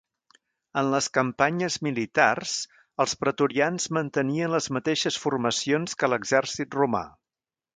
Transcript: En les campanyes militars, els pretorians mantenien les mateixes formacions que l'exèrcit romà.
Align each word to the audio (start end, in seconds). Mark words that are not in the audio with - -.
En 0.81 0.87
les 0.93 1.07
campanyes 1.17 1.75
militars, 1.87 2.55
els 3.05 3.13
pretorians 3.25 3.87
mantenien 3.99 4.55
les 4.57 4.71
mateixes 4.79 5.23
formacions 5.27 5.97
que 6.01 6.11
l'exèrcit 6.15 6.81
romà. 6.83 7.05